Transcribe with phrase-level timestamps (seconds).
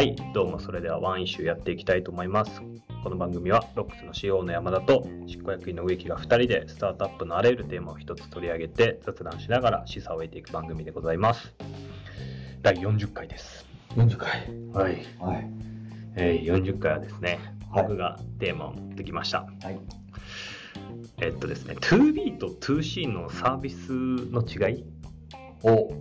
[0.00, 2.62] はい、どうもそれではワンイシューやっていきたいと思います。
[3.04, 11.52] この番組はロックスの CO の山田と執行役員の植木が2人でスタートアップのあらゆるテーマを一つ取り上げて雑談しながら示唆を得ていく番組でございます。
[12.62, 13.66] 第40回です。
[13.90, 14.30] 40回。
[14.72, 15.04] はい。
[15.18, 15.50] はい。
[16.16, 17.38] えー、40回はですね、
[17.70, 19.40] はい僕がテーマを持ってきました。
[19.40, 19.78] はい。
[21.20, 24.84] えっとですね、2B と 2C のサービスの違い
[25.62, 25.92] お。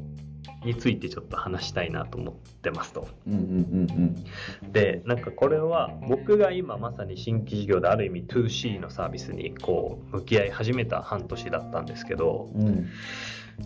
[0.64, 3.08] についてちょっと話したいなと思ってますと。
[3.28, 12.68] うんうんうんでなんかこれは僕が今まさに新規事業である意味 2C のサービスにこう向き合い始めた半年だったんですけどうん。
[12.68, 12.76] うん。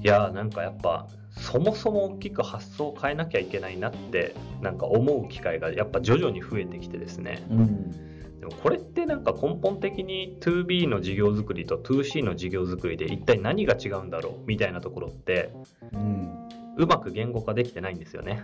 [0.01, 1.07] いやーなんかやっぱ
[1.37, 7.91] そもそも大きく発想を変えなきゃいけないなってなんか思う機会がやっぱ徐々に増えてきてですねうん。
[8.39, 15.51] でもこれってなんか根本的に 2B の事業作りと 2C の事業作りで一体何が違うんだろうみたいなところって
[15.93, 16.42] うん。
[16.75, 18.43] うまく言語化できてないんですよね。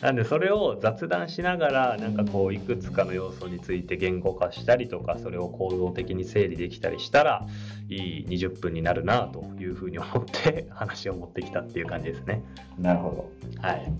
[0.00, 7.46] なんでそれを雑談しながらなんかこういくつかの要素について言語化したりとかそれを構造的に整理できたりしたら
[7.88, 12.42] いい20分になるなというふうに思って話を持ってきたっていう感じですね。
[12.78, 13.92] なるほはい。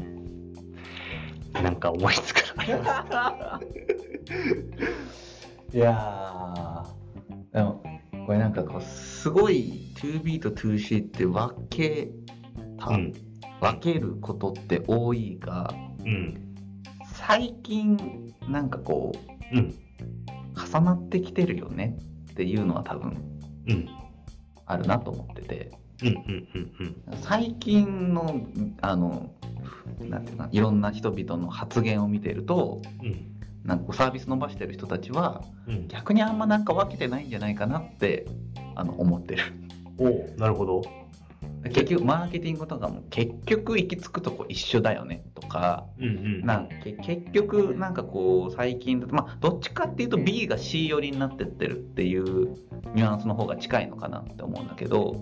[1.62, 3.68] なんか思いつくのあります
[5.72, 5.78] ど。
[5.78, 7.54] いやー。
[7.54, 7.82] でも、
[8.26, 12.10] これなんかこう、すごい 2B と 2C って分け
[12.78, 13.12] た、うん。
[13.60, 15.72] 分けることって多いが、
[16.04, 16.54] うん。
[17.14, 19.12] 最近、なんかこ
[19.52, 19.74] う、うん。
[20.58, 21.96] 重なってきてるよね
[22.32, 23.16] っていうのは多分
[23.68, 23.88] うん。
[24.66, 25.70] あるなと思ってて。
[26.02, 28.40] うんうんうん最近の
[28.82, 29.32] あの
[29.98, 33.34] なんていういろんな人々の発言を見てるとうん。
[33.64, 35.88] なんかサービス伸ばしてる人たちはうん。
[35.88, 38.26] 逆にあんまなんか分けてないんじゃないかなって
[38.74, 39.42] あの思ってる。
[39.98, 40.82] おおなるほど。
[41.64, 46.68] 結局マーケティングとかも結局行き着くとこ一緒だよねとかうんうん。
[47.02, 52.56] 結局なんかこう最近だとまあどっちかっていうと B が C 寄りになってってるっていう
[52.94, 55.16] ニュアンスの方が近いのかなって思うんだけど。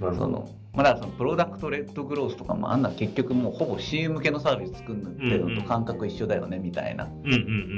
[0.00, 7.08] そのまあ、だからそのプロダクトレッドグロースとかもあんな結局もうほぼ CM 向けのサービス作るってのと感覚一緒だよねみたいな。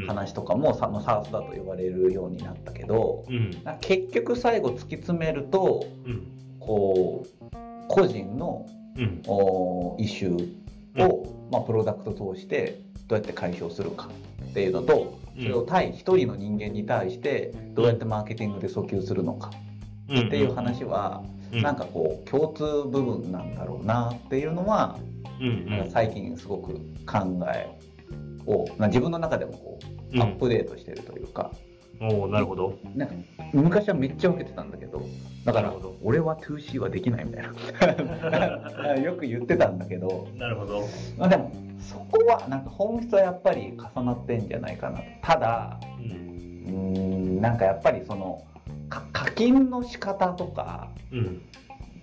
[0.08, 3.52] 話とかもさ、まあ、サースだと呼ばれるようになったけどうん。
[3.80, 6.38] 結局最後突き詰めるとうん。
[6.58, 7.37] こう
[7.88, 8.66] 個人の
[8.96, 9.22] うん。
[9.26, 14.08] おイシューを、まあ、プロダクト通してどうやって解消するか
[14.50, 19.50] っていうのとそれを対一人の人間に対してどうやってマーケティングで訴求するのか
[20.06, 21.22] っていう話は
[21.52, 24.98] なんかこう共通部分なんだろうなっていうのは
[25.40, 25.90] うんうん。
[25.90, 26.74] 最近すごく
[27.06, 27.68] 考え
[28.46, 30.22] をまあ自分の中でもこううん。
[30.22, 31.52] アップデートしてるというか,、
[32.00, 32.78] おおなるほど。
[32.94, 33.14] なんか
[33.52, 35.02] 昔はめっちゃ分けてたんだけど
[35.44, 38.96] だから俺は 2C はできないみたいな。
[39.02, 40.82] よく言ってたんだけど、なるほど。
[41.16, 41.50] まあ、でも
[41.80, 44.98] そこはなんか本質はやっぱり重なってんじゃないかな。
[44.98, 45.80] とただ
[46.68, 47.40] うん。
[47.40, 48.44] なんかやっぱりその
[48.88, 51.42] か課金の仕方とかうん。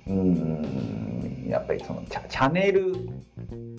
[0.08, 2.94] うーんやっぱりそのチャチャンネル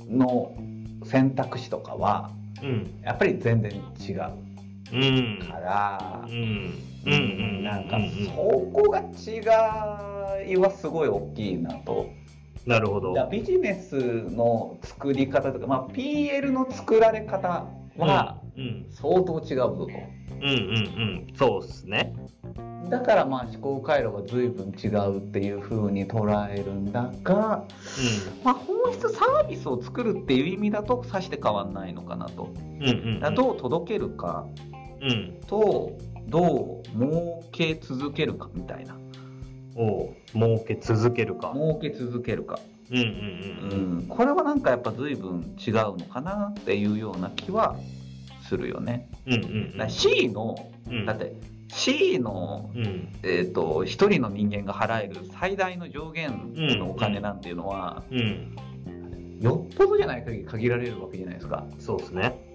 [0.08, 0.56] の
[1.04, 2.30] 選択肢とかは
[2.62, 3.00] うん。
[3.02, 4.22] やっぱり全然違う。
[4.40, 4.45] うん
[4.90, 6.24] から。
[6.26, 6.74] う、ん。
[7.06, 7.12] うん。
[7.12, 7.64] うん。
[7.64, 8.10] なんかうん。
[8.10, 12.10] そこが違いはすごい大きいなと。
[12.66, 13.14] なるほど。
[13.30, 13.96] ビジネス
[14.30, 17.66] の作り方とか、まあ、PL の作られ方
[17.96, 18.86] はうん。
[18.90, 19.86] 相当違うぞと。
[19.86, 21.36] うんうんうん。
[21.36, 22.14] そうっすね。
[22.90, 27.64] だからまあ思考回路が随分違うっていう風に捉えるんだが、
[28.44, 32.50] まあ、本質サービスを作るっていう意味だとさして変わんないのかなと。
[32.54, 34.46] うんうんどう届けるか。
[34.70, 34.75] うん
[35.46, 35.92] と
[36.28, 38.96] どう儲け続けるかみたいな。
[39.76, 41.52] おう儲け続けるか。
[41.54, 42.58] 儲け続けるか、
[42.90, 43.98] うんうんううん。
[43.98, 47.76] ん、これはなんかやっぱ随分違うのかなっていうような気は
[48.48, 49.08] するよね。
[49.26, 51.04] うんうんだから C のうん。
[51.06, 51.34] だって
[51.68, 53.08] C のうん。
[53.22, 58.56] えー、と1人の人間が払える最大の上限のお金なんていうのは、うん。
[59.40, 61.66] よっぽどじゃない限り限られるわけじゃないですか。
[61.78, 62.45] そうっすね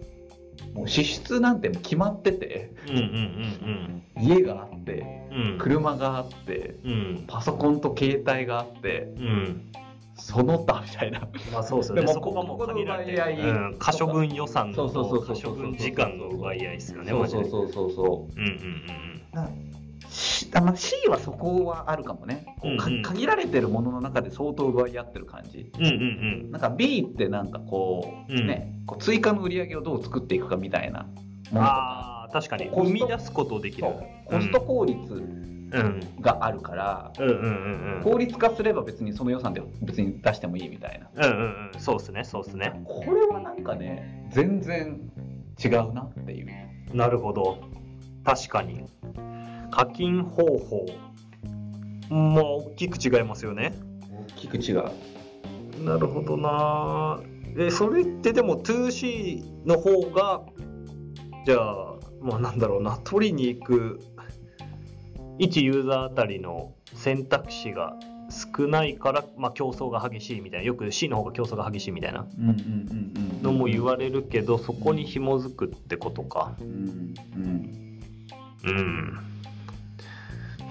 [0.73, 5.51] もう支出なんて決まっててうんうん家があってうん。
[5.53, 7.25] うん車があってうん。
[7.27, 9.71] パソコンと携帯があってうん。
[10.15, 11.27] その他みたいな。
[11.51, 12.01] まあそうですよね。
[12.01, 13.13] でもそこがもうここの限られて。
[13.13, 13.75] 奪い合いうん。
[13.79, 18.39] 可処分予算と可処分時間の奪い合いですよねそうそうそうそうそう。
[18.39, 18.59] んうんう
[19.33, 19.80] だから C,
[20.53, 22.45] あまあ C はそこはあるかもね。
[22.59, 23.01] こうんうん。
[23.01, 25.71] 限られてるものの中で相当奪い合ってる感じ。
[25.77, 25.95] うんうんう
[26.47, 26.51] ん。
[26.51, 28.47] なんか B ってなんかこう、うん。
[28.47, 31.03] ねこう追加の売り上げをどう作っていくかみたいな
[31.51, 32.69] ものああ確かに。
[32.69, 33.87] 生み出すことできる。
[34.25, 34.97] コスト効率
[35.73, 36.01] うん。
[36.19, 38.03] があるから、うんうんうんうん。
[38.03, 41.27] 効率化すれば別にその予算で別に出してもいいみたいな。
[41.27, 41.79] うんうんうん。
[41.79, 42.81] そうっすねそうっすね。
[42.83, 44.99] これはなんかね全然
[45.63, 46.47] 違うなっていう。
[46.93, 47.57] なるほど。
[48.25, 48.85] 確かに
[49.71, 50.85] 課金方法。
[52.09, 53.73] まあ大きく違いますよね。
[54.11, 54.83] 大きく違う。
[55.83, 57.19] なるほどな。
[57.57, 60.41] えそれってでも 2C の方が
[61.45, 62.99] じゃあまあなんだろうな。
[63.03, 63.99] 取りに行く
[65.39, 67.95] 1ユーザーあたりの選択肢が
[68.29, 70.65] 少ないから、まあ、競争が激しいみたいな。
[70.65, 72.25] よく C の方が競争が激しいみたいな。
[73.41, 76.55] のも言われるけどそこに紐づくってことか。
[76.59, 77.91] うんうん。
[78.63, 79.19] うん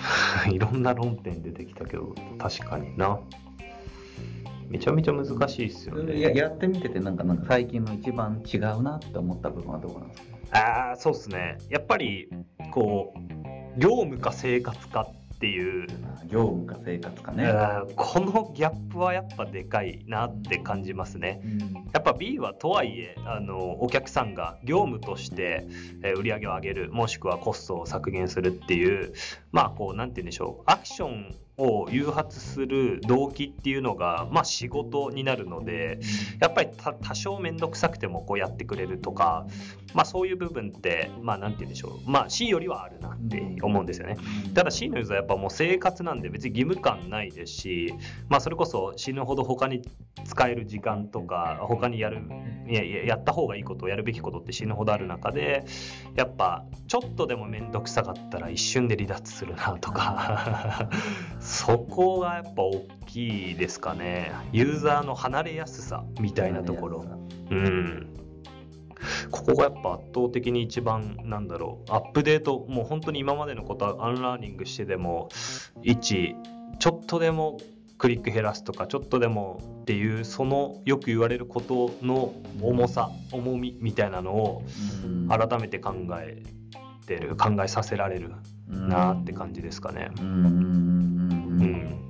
[0.51, 3.21] いろんな論点出てきたけど確かにな。
[4.69, 6.21] めちゃめちゃ難しいっすよね。
[6.21, 10.59] ややってみててなんかなんか最近の一番違うなって思った部分はどこなんですか？
[10.59, 11.59] ああそうっすね。
[11.69, 12.29] やっぱり
[12.73, 15.09] こう業務か生活か
[15.41, 15.87] っていう、
[16.27, 17.51] 業務か生活かね、
[17.97, 21.41] このギャップはやっぱでかいなって感じますね。
[21.95, 25.67] やっぱ B はとはいえあのお客さんが業務として
[26.03, 29.15] えー売り上げを上げるもしくはコストを削減するっていう
[29.51, 30.63] まあこうなんて言うんでしょう。
[30.67, 36.01] アクションを誘発する動機っていうのが、まあ、仕事になるので
[36.41, 39.47] やっぱりた多少面倒くさくてもこうやってくれるとか、
[39.95, 44.17] まあ、そういう部分ってまあなんて言うんでしょう、まあ、C よりはあるなって思うんですよね。
[44.55, 47.95] ただ C のユーザーはやっぱもう生活なんで別に義務感ないですし、
[48.29, 49.83] まあ、それこそ死ぬほど他に
[50.25, 52.23] 使える時間とか他にやる
[52.69, 55.65] いやいややった方がいいことをやるべきことって死ぬほどある中で
[56.15, 60.89] やっぱちょっとでも面倒くさかったら一瞬で離脱するなとか
[61.51, 64.31] そこがやっぱ大きいですかね。
[64.53, 67.05] ユーザーの離れやすさみたいなところ。
[67.51, 68.07] うん。
[69.33, 71.93] ここがやっぱ圧倒的に一番なんだろう。
[71.93, 75.29] アップデートもう本当に今までのことはアンラーニングしてでも
[75.83, 76.37] 1
[76.79, 77.59] ちょっとでも
[77.99, 82.33] クリック減らすとかちょっとでもっていうそのよく言われることの
[82.63, 84.63] 重さ重みみたいなのを
[85.29, 86.45] 改めて考え
[87.07, 88.31] てる考えさせられる
[88.69, 90.13] なって感じですかね。
[90.21, 91.65] うんうん。
[91.65, 92.01] うんうんううんん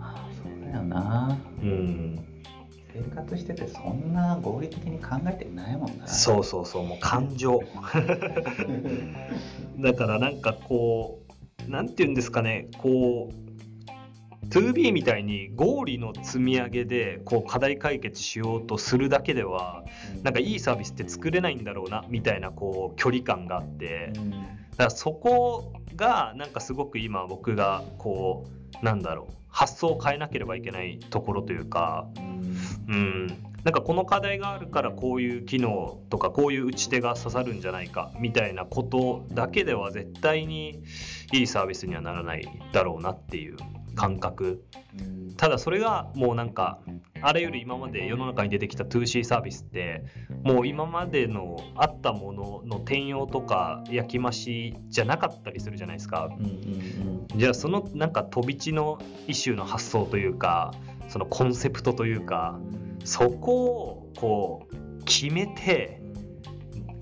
[0.00, 1.38] あそうだよな。
[1.62, 2.18] うん。
[2.92, 6.06] 生活しててそんな合理的に考えてないもんな。
[6.08, 7.60] そうそうそうもう感情。
[9.78, 11.20] だからなんかこ
[11.68, 12.68] うなんて言うんですかね。
[12.78, 13.46] こう
[14.48, 19.82] 2B みたいに合理の積み上げでこう課題解決しようとするだけでは
[20.22, 24.12] なんかいいサービスって作れないんだろうなみたいなこう距離感があって。
[24.16, 28.46] うんだからそこがなんかすごく今僕がこ
[28.80, 32.06] うなんだろう発想を変えなければいけないところというか
[32.88, 33.26] うん、
[33.64, 40.82] なんかこの課題があるからこういう機能とかこういう打ち手が刺さるんじゃないかみたいなことだけでは絶対に
[41.32, 43.56] いいサービスにはならないだろうなっていう
[43.96, 44.64] 感覚。
[44.98, 45.34] うん。
[45.36, 46.78] ただそれがもうなんか
[47.20, 50.04] あらゆる今まで世の中に出てきた 2C サービスって
[50.44, 56.30] もう今までのあったものの転用とか焼き増しじゃなかったりするじゃないですか。
[57.34, 60.72] じゃあそのなんか飛び地の一種の発想というか
[61.08, 62.58] そのコンセプトというか
[63.04, 66.00] そこをこう決めて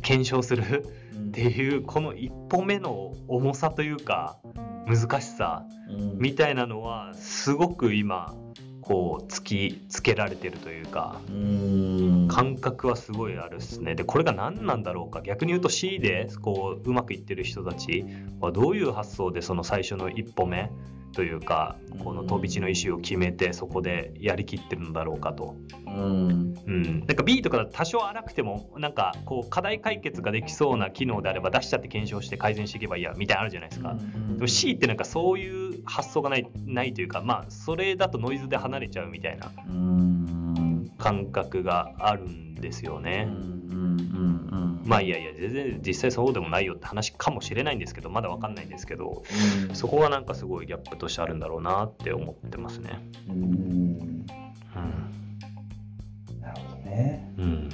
[0.02, 4.38] 検証するうんっていうこの一歩目の重さというか
[4.86, 6.18] 難しさうん。
[6.18, 8.34] みたいなのはすごく今
[8.80, 11.20] こう突きつけられてるというか。
[11.28, 13.94] うん感覚はすごいあるっすね。
[13.94, 15.22] でこれが何なんだろうか。
[15.22, 18.04] 逆に言うと C でこううまくいってる人たち
[18.40, 20.70] はどういう発想でその最初の一歩目
[21.14, 25.56] というかこの飛び地の意思を決めてそこでやりきってるんだろうかと。
[25.86, 26.54] うん。
[26.66, 33.96] うん、なんか B とか多少荒くてもなんかこう課題解決ができそうな機能であれば出しちゃって検証して改善していけばいいやみたいなのあるじゃないですか。
[34.34, 39.52] でも C ってなんかそういう発想がないないというかまあそれだとノイズで離れちゃうみたいな。
[39.68, 40.43] うん
[41.04, 43.28] 感覚があるんですようんね。
[43.28, 49.22] うんうんまあいやいや全然実際そうでもないよって話かもしれないんですけどまだわかんないんですけど
[49.68, 49.74] うん。
[49.74, 53.00] そこがなんかすごいギャップとしてあるんだろうなって思ってますね。
[53.28, 53.34] うん。
[53.34, 54.26] うん。
[56.40, 57.34] なるほどね。
[57.38, 57.70] うん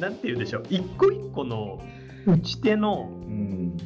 [0.00, 0.62] なんて言うでしょう。
[0.70, 1.80] 一個一個の
[2.26, 3.76] 打ち手のうん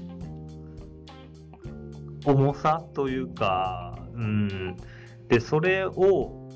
[2.25, 4.77] 重さというか、うん、
[5.29, 6.49] でそれを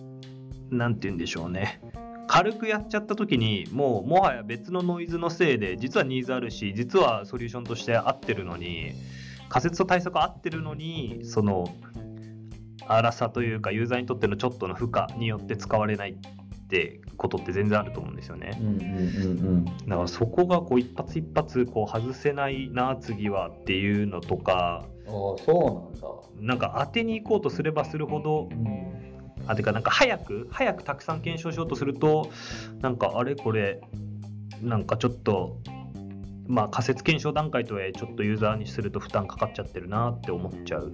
[0.70, 1.80] なんて言うんでしょうね。
[2.26, 8.92] 軽くやっちゃった時にもうもはや別のノイズのせいで実はニーズあるし実はソリューションとして合ってるのに
[9.48, 11.74] 仮説と対策合ってるのにその
[12.86, 16.18] 荒さというかユーザーにとってのちょっとの負荷によって使われない。
[16.68, 18.50] ってことって全然あると思うんですよね。
[19.86, 26.08] だからそこがこう一発一発こう外せないな次はっていうのとかあそうなんだ。
[26.40, 28.98] なんか当てに行こうとすればするほどうん
[29.46, 32.30] あてかなんか早く早くたくさん検証しようとすると
[32.82, 33.80] なんかあれこれ
[34.60, 35.56] なんかちょっと
[36.46, 40.92] まあ仮説検証段階とはいえちょっとユーザーにすると負担かかっちゃってるなって思っちゃう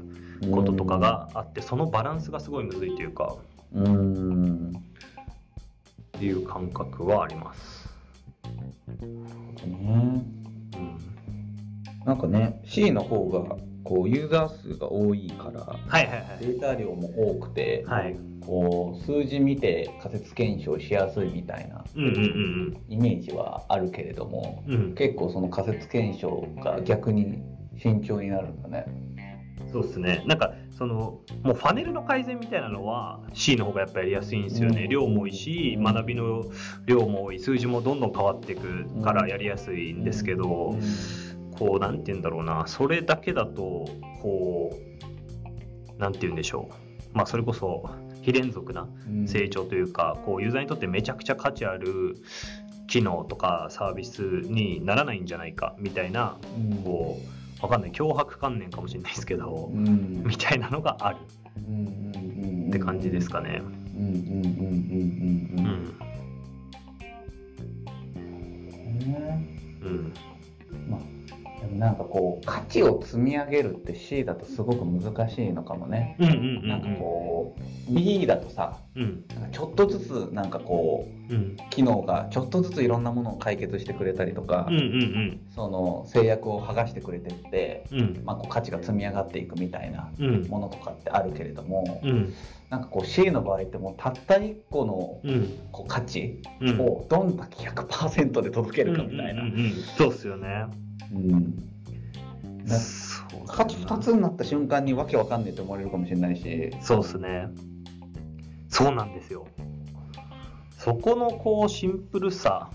[0.52, 3.34] こととかがあってそのバランスがすごいむずいというか
[3.74, 4.72] うん。
[6.24, 7.86] っていう感覚はあります。
[8.90, 9.04] ね。
[9.66, 10.24] うん
[12.06, 18.16] なんかね C の方がこうユーザー数が多いからはいはいはいデータ量も多くて、はい
[18.46, 27.42] こう数字見て仮説検証しやすいみたいなうんうんイメージはあるけれどもうんうん結構その仮説検証が逆に
[27.78, 28.84] 慎重になるんだね。
[29.72, 30.22] そうですね。
[30.26, 34.84] なんかそのもうファネルの改善みたいなのは C の方がやっぱやりやすいんですよね。
[34.84, 34.88] うん。
[34.88, 36.44] 量も多いし、学びの
[36.86, 40.76] 量も多い、数字もどんどん変わっていくからやりやすいんですけど、
[41.58, 43.88] こうなんて言うんだろうな、それだけだと
[44.22, 44.76] こ
[45.96, 47.16] うなんて言うんでしょう。
[47.16, 47.88] まあそれこそ
[48.22, 49.28] 非連続なうん。
[49.28, 52.16] 成長というか、こうユーザーにとってめちゃくちゃ価値ある
[52.86, 56.76] 機能とかサービスにならないんじゃないかみたいなうん。
[56.82, 57.92] こうわかんない。
[57.92, 60.22] 脅迫観念かもしれないですけど、うん。
[60.22, 61.18] みたいなのがある。
[61.66, 61.74] うん。
[61.76, 61.84] うん。
[62.64, 62.68] うん。
[62.68, 63.62] って感じですかね。
[69.82, 70.12] うん
[71.78, 76.16] なんかこう価値を積み上げるって C だとすごく難しいのかもね。
[76.20, 79.24] うんうんうんなんかこう B だとさうん。
[79.34, 81.56] なんかちょっとずつなんかこううん。
[81.70, 88.00] 機能がちょっとずついろんなものを解決してくれたりとか、うんうんその制約を剥がしてくれてって、うん。
[88.00, 90.46] うんまあ、こう価値が積み上がっていくみたいなうん。
[90.48, 92.32] ものとかってあるけれども、うん。
[92.70, 95.58] なんかこう C の場合ってもうたった1個のうん。
[95.72, 96.80] こう価値うん。
[96.80, 99.42] をどんだけ100%で届けるかみたいな。
[99.42, 99.48] うん。
[99.50, 99.70] うんうん。
[99.96, 100.66] そうっすよね。
[101.14, 106.70] うんだそう価値2つになった瞬間にわけわかんねえって思われるかもしれないし。
[106.80, 107.48] そうっすね。
[108.68, 109.46] そうなんですよ。
[110.78, 112.70] そこのこうシンプルさ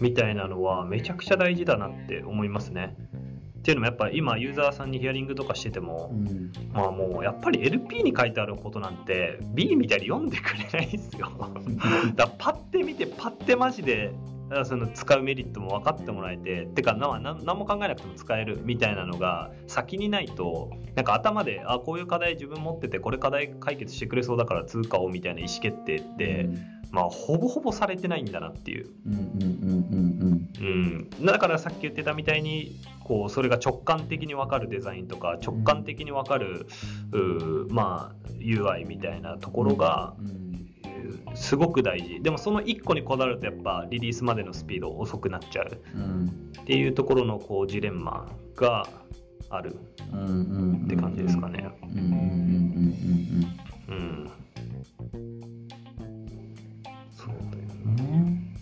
[0.00, 2.94] みたいなのはめちゃくちゃ大事だなって思いますね。
[3.58, 11.32] っていうのもやっぱ今ユーザーさんにヒアリングとかしてても、うんまあもうやっぱり LP に書いてあることなんて B みたいに読んでくれないですよ。
[12.14, 14.12] だパッて見てパッてマジで
[14.50, 26.48] あその使うメリットも分かってもらえててか何も考えなくても使えるみたいなのが先にないとなんか頭であこういう課題自分持っててこれ課題解決してくれそうだから通貨をみたいな意思決定って、
[26.90, 28.90] まあほぼほぼされてないんだなっていう。
[29.06, 36.66] うんうんうんうんうん、だからさっき言ってたみたいにこうそれが直感的に分かるデザインとか直感的に分かる、
[37.12, 40.45] うーまあ UI みたいなところがうん
[41.34, 42.20] すごく大事。
[42.20, 45.80] でもその1個にこだわるとやっぱリリースまでのスピード遅くなっちゃう。
[45.94, 48.88] うんっていうところのこうジレンマが
[49.50, 49.76] ある。
[49.76, 51.68] って感じですかね。
[51.82, 51.86] う
[53.94, 54.30] ん、
[57.12, 58.52] そうだようん。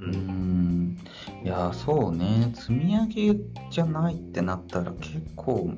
[0.00, 0.98] うん。
[1.44, 5.70] いやそうね積み上げじゃないってなったら結構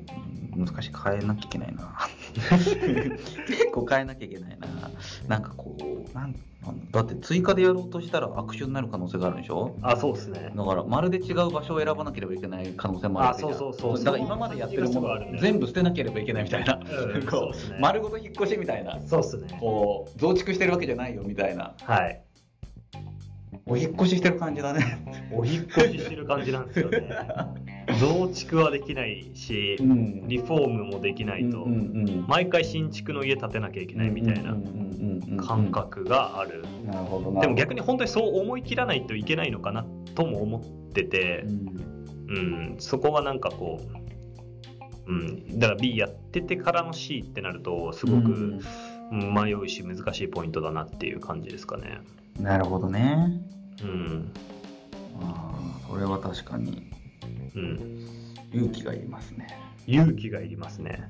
[0.55, 0.91] 難しい。
[1.03, 1.93] 変えなきゃいけないな。
[3.47, 4.67] 結構変えなきゃいけないな。
[5.27, 6.35] なんかこうなん
[6.91, 9.75] だって追加でやろうとしたら悪手になる可能性があるでしょ？
[9.83, 10.51] あそうですね。
[10.55, 14.03] だからまるで違う場所を選ばなければいけない可能性もあるあそうそうそう。
[14.03, 15.09] だから今までやってるもの
[15.39, 16.79] 全部捨てなければいけないみたいな、
[17.13, 17.77] うんこそうね。
[17.79, 18.99] 丸ごと引っ越しみたいな。
[19.05, 19.55] そうっすね。
[19.59, 21.73] こう増築してるわけじゃないよみたいな。
[21.83, 22.21] はい。
[23.67, 25.29] お引っ越ししてる感じだね。
[25.31, 27.07] お引っ越ししてる感じなんですよね。
[27.99, 30.27] 増築はできないし、ん。
[30.27, 32.25] リフォームもできないと、うんうんうん。
[32.27, 34.55] 毎回新築の家建てなきゃいけないみたいな
[35.43, 36.63] 感覚がある。
[37.41, 41.95] でも逆に本当にそう思い切らないといけないのかなとも思っててう、ん。
[42.27, 43.79] うん、そこはなんかこ
[45.07, 48.59] う、うん、だから B やっててからの C ってなるとすごく
[49.11, 51.99] 迷うし難しいポイントだなっていう感じですかね。
[52.39, 53.41] なるほどね。
[53.83, 54.31] うん、
[55.21, 56.91] ああそれは確かに
[57.55, 58.07] うん。
[58.53, 59.47] 勇気がいりますね。
[59.87, 61.09] 勇気がいりますね。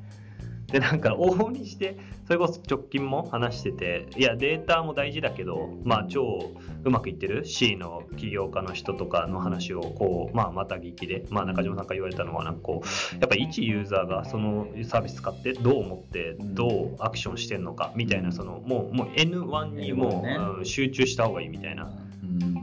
[0.67, 6.51] でなんか往々にしてそれこそ直近も話してていやデータも大事だけどまあ超
[6.83, 20.35] うまくいってる？C の起業家の人とかの話をこうまあまた聞きで、まあ、中島さんから言われたのはなんかこうやっぱり一ユーザーがそのサービス使ってどう思ってどうアクションしてんのかみたいなそのもうもう N1 にも N1 ね。
[20.35, 21.83] う、うん集中した方がいいみたいな。
[21.83, 22.04] うん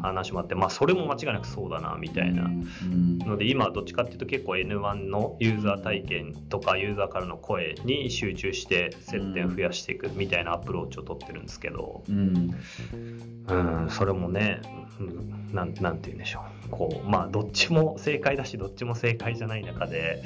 [0.03, 2.45] 話もあってまあそれも間違いなくそうだなみたいな。
[2.45, 2.47] う
[2.87, 3.19] ん。
[3.19, 12.55] ので今はどっちかっていうと結構 N1 のユーザー体験とかユーザーからの声に集中して接点増やしていくみたいなアプローチを取ってるんですけど、うん。
[13.49, 13.55] う
[13.87, 14.61] ん、それもね、
[15.01, 16.71] うんなんなんて言うんでしょう。
[16.71, 20.23] こうまあどっちも正解だしどっちも正解じゃない中で、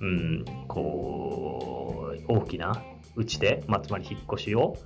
[0.00, 2.82] うん、こう大きな
[3.16, 4.76] うちで、まあ、つまり引っ越しを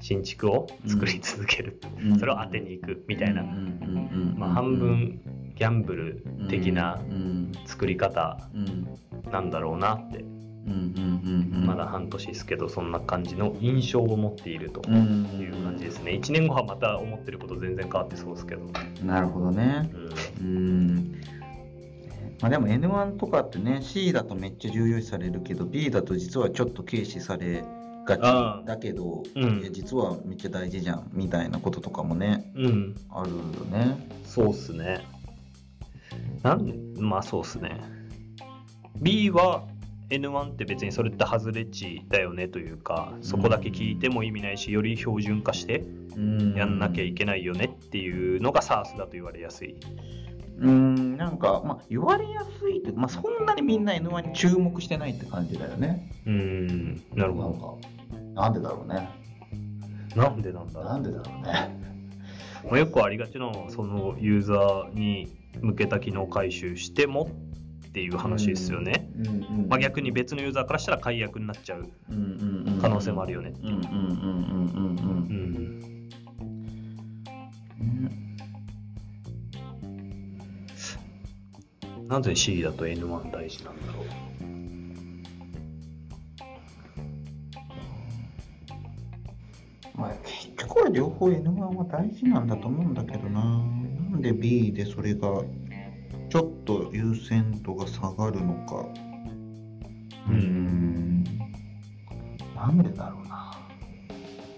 [0.00, 2.18] 新築を作り続ける、うん。
[2.18, 3.42] それを当てに行くみたいな、
[4.36, 5.20] まあ、半分
[5.54, 7.52] ギャンブル的なうん。
[7.66, 8.88] 作り方うん。
[9.30, 10.24] なんだろうなって、
[11.66, 15.26] まだ半年ですけどそんな感じの印象を持っているとうん。
[15.40, 16.12] いう感じですね。
[16.12, 18.62] 1年後はまた思ってること全然変わってそうですけど、
[19.04, 19.90] なるほどね。
[20.40, 20.46] うん。
[20.46, 21.20] うん。
[22.40, 27.64] まあでも N1 とかってね C だとめっちゃ重要視されるけど B だと実はちょっと軽視され
[28.16, 29.68] がちだけど、うん。
[29.72, 32.52] 実はめっちゃ大事じゃんみたいなこととかもね。
[32.56, 33.36] うん、あるよ
[33.70, 34.08] ね。
[34.24, 35.04] そうっすね。
[36.42, 37.80] なんまあそうっすね。
[39.00, 39.64] B は
[40.10, 45.84] N1 って別にそれって外れ値だよねというかそこだけ聞いても意味ないしより標準化して
[46.56, 49.76] やんなきゃいけないよねっていうのが SARS だと言われやすい。
[50.58, 56.10] うんなんか、まあ、言われやすいって、まあ、そんなにみんな N1 に注目してないって感じだよね。
[56.26, 57.02] うん。
[57.14, 57.88] なるほなんか
[58.40, 59.08] なんでだろうね。
[60.14, 60.84] どなんでなんだろう。
[60.86, 61.80] なんでだろうね。
[62.64, 65.28] まあ、よくありがちなのはそのユーザーに
[65.60, 67.30] 向けた機能回収しても
[67.86, 71.88] っていう話ですよね、うんうんまあ、逆に別のユーザーからしたら解約になっちゃう
[72.80, 73.52] 可能性もあるよね。
[73.62, 73.80] うんうんう
[82.08, 84.29] なぜ C だと N1 大事なんだろう
[90.70, 93.40] あ、結局は両方 N1 は大事なんだと思うんだけどな。
[93.40, 95.42] なんで B でそれが
[96.28, 98.86] ちょっと優先度が下がるのか。
[100.28, 101.24] うーん。
[102.54, 103.40] なんでだろうな。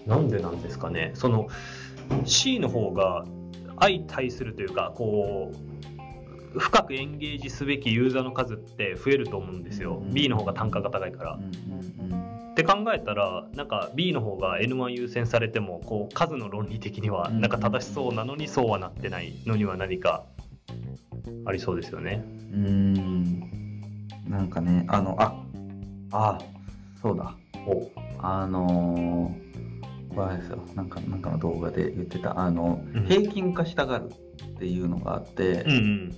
[0.05, 1.47] なんでなんですかねその
[2.25, 3.25] C の方が
[3.79, 5.51] 相対するというかこ
[6.55, 11.43] う深くエンゲージすべきユーザーの数って増えると思うんですよ、うん B の方が単価が高いから、うん
[12.11, 20.23] うんって考えたらなんか B の方が N1 優先されてもこう数の論理的にはなんか正しそうなのにそうはなってないのには何か
[21.45, 22.23] ありそうですよね。
[22.53, 23.39] うん。
[24.27, 25.35] なんかね、あの、あ、
[26.11, 26.39] あ、
[27.01, 27.35] そうだ。
[27.65, 27.89] お
[28.19, 30.59] あのー、あれですよ。
[30.75, 36.15] なんか、なんかの動画で言ってた、あの、うん平均化したがるっていうのがあって、うんうん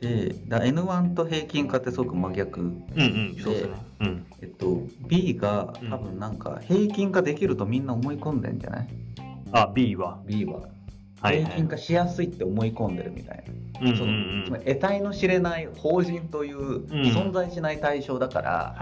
[0.00, 3.87] でだ N1 と平均化ってすごく真逆、うんうんそうですね。
[4.00, 4.26] うん。
[4.40, 5.90] えっと、B がうん。
[5.90, 8.88] 多分なんか平均化できるとみんな思い込んでんじゃない？
[9.52, 10.60] あ B は ?B は。
[11.20, 13.44] はい平均化しやすいって思い込んでるみたい
[13.80, 18.76] な、そのつまり得体の知れない法人という存在しない対象だから、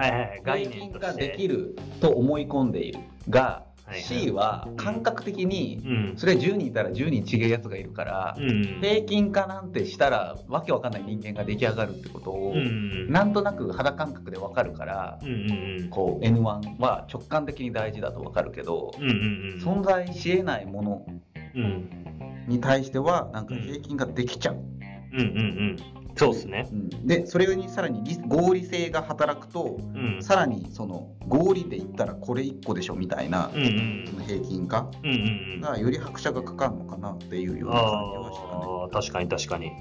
[0.44, 2.98] 平均化できると思い込んでいる
[3.30, 6.14] が、C は感覚的にうん。
[6.16, 8.78] それ10人いたら10人違うやつがいるから、うん。
[8.80, 13.10] 平均化なんてしたらわけわかんない人間が出来上がるってことを、うん。
[13.10, 15.18] なんとなく肌感覚でわかるから、
[15.90, 21.06] こう N1 は直感的に大事だとわかるけど、存在し得ないもの
[21.54, 21.88] うん。
[22.48, 24.56] に対してはなんか平均ができちゃう。
[25.16, 25.40] うんうんう
[25.72, 25.76] ん。
[26.16, 26.68] そうですね。
[26.72, 27.06] うん。
[27.06, 30.22] でそれにさらに理合理性が働くと、うん。
[30.22, 34.04] さらにその合理で言ったらこれ1個でしょみたいな、うんうん。
[34.08, 35.16] その平均化うんうん
[35.54, 35.60] うん。
[35.60, 39.02] がより拍車がかかるのかなっていうような感じはしたね。
[39.02, 39.72] 確かに確かに。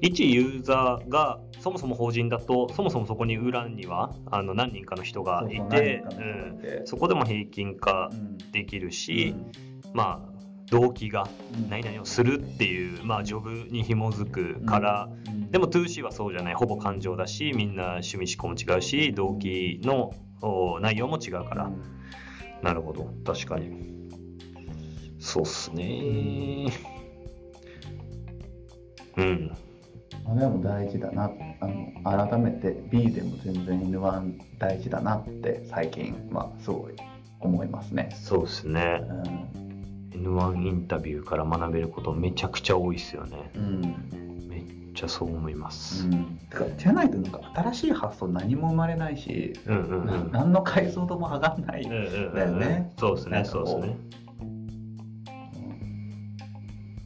[0.00, 6.24] 一ユーザーがそもそも法人だとそもそもそこに裏にはあの何人かの人がいそうそう
[6.82, 6.86] ん。
[6.86, 8.38] そこでも平均化うん。
[8.52, 9.34] できるし、
[9.94, 10.31] まあ
[10.70, 11.70] 動機がうん。
[11.70, 15.50] 何々をするっていう、まあ、ジョブに紐づくから、うん。
[15.50, 16.54] でも 2C はそうじゃない。
[16.54, 21.70] ほぼ感情だしみんな趣味思考も違うし動機のお内容も違うから、
[22.62, 23.12] なるほど。
[23.24, 23.92] 確かに。
[25.18, 26.66] そうっすね。
[29.16, 29.52] うん。
[30.24, 31.30] まあでも大事だな。
[31.60, 36.94] あの改めて B でも全然 N1 大事だなって最近はすごい
[37.40, 38.10] 思いますね。
[38.14, 39.00] そうっすね。
[39.54, 39.61] うん、
[40.14, 43.50] N1 インタビューから学べることめちゃくちゃ多いっすよね。
[43.54, 43.80] うん、
[44.48, 44.62] め
[44.94, 46.06] ちゃそう思いまうす。
[46.06, 50.06] ん、だからじゃないとなんか新しい発想何も生まれないし、うんうんうん。
[50.06, 52.34] な何の解像度も上がんない、うんうんうんうん。
[52.34, 52.92] だよね。
[52.98, 53.96] そうですね、そうですね。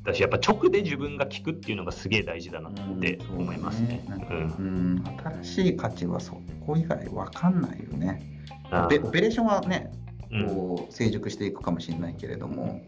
[0.04, 4.04] だしやっぱ直で自分が聞くっていうのがすげえ大事だなって思いますね。
[4.08, 5.04] うん。
[5.42, 8.22] 新しい価値はそこ以外わかんないよね。
[8.72, 10.05] オペレーションはね、うん
[10.48, 12.82] こう成熟していくかもしれないけれども、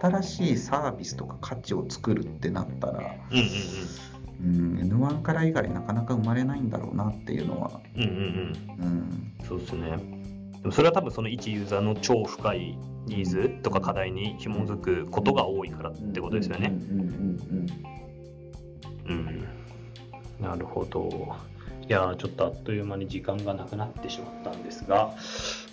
[0.00, 9.96] 新しいサービスとか価値を作るってなったら、うんうんうん、N1 から以外なかなか生まれないんだろうなっていうのは、うんうんうんうんうん、そうですね。
[10.60, 16.72] でもそれは多分その一ユーザーの超深いニーズとか課題に紐づくことが多いからってことですよね。
[16.90, 17.08] うんうん
[19.08, 19.26] うん
[20.38, 20.44] うん。
[20.44, 21.34] なるほど。
[21.88, 25.14] いやーちょっとあっという間に時間がなくなってしまったんですが、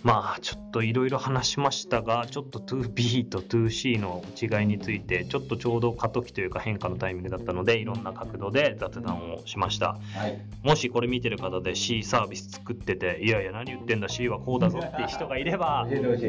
[0.03, 9.97] まあちょっといろいろ話しましたが、ちょっと 2B と 2C の違いについて、ちょっとちょうど過渡期というか変化のタイミングだったので、いろんな角度で雑談をしました。
[10.15, 15.87] うんはい、もしこれ見てる方で C サービス作ってて、いやいや何言ってんだ C はこうだぞっていう人がいれば。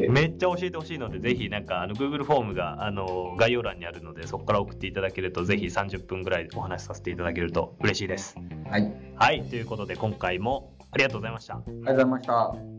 [0.08, 8.36] めっちゃ教えてほしいので、ぜひなんかあの Google フォームがあの概要欄にあるので、そこから送っていただけると、ぜひ30分ぐらいお話しさせていただけると嬉しいです。
[8.70, 11.54] はい、ありはい、ということで今回もありがとうございました。
[11.54, 12.77] がとうございました。